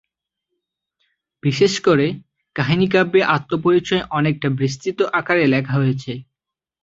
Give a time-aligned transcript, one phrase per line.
[1.43, 2.07] বিশেষ করে,
[2.55, 6.11] কাহিনীকাব্যে আত্মপরিচয় অনেকটা বিস্তৃত আকারে লেখা হয়েছে।